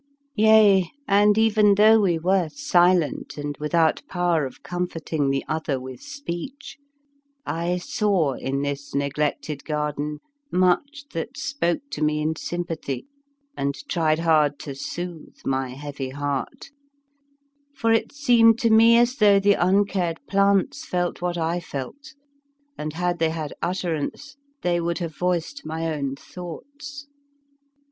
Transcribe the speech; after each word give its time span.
Yea, 0.33 0.89
and 1.07 1.37
even 1.37 1.75
though 1.75 2.01
we 2.01 2.17
were 2.17 2.49
silent 2.49 3.37
and 3.37 3.55
without 3.59 4.01
power 4.07 4.47
of 4.47 4.63
comforting 4.63 5.29
the 5.29 5.45
other 5.47 5.79
with 5.79 6.01
speech, 6.01 6.79
I 7.45 7.77
saw 7.77 8.33
in 8.33 8.63
this 8.63 8.95
neglected 8.95 9.63
garden 9.63 10.17
much 10.51 11.05
that 11.13 11.37
spoke 11.37 11.83
to 11.91 12.01
me 12.03 12.19
in 12.19 12.35
sympathy 12.35 13.05
and 13.55 13.75
tried 13.87 14.17
hard 14.17 14.57
to 14.61 14.73
soothe 14.73 15.37
my 15.45 15.67
heavy 15.75 16.09
heart; 16.09 16.71
for 17.75 17.91
it 17.91 18.11
seemed 18.11 18.57
to 18.61 18.71
me 18.71 18.97
as 18.97 19.17
though 19.17 19.39
the 19.39 19.53
uncared 19.53 20.17
plants 20.25 20.83
felt 20.83 21.21
what 21.21 21.37
I 21.37 21.59
felt, 21.59 22.15
and, 22.75 22.93
had 22.93 23.19
they 23.19 23.29
had 23.29 23.53
utterance, 23.61 24.35
they 24.63 24.81
would 24.81 24.97
have 24.97 25.15
voiced 25.15 25.63
my 25.63 25.93
own 25.93 26.15
thoughts. 26.15 27.05